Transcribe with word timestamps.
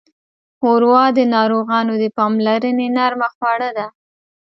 ښوروا 0.57 1.03
د 1.17 1.19
ناروغانو 1.35 1.93
د 2.03 2.05
پاملرنې 2.17 2.87
نرمه 2.97 3.27
خواړه 3.35 3.69
ده. 3.77 3.87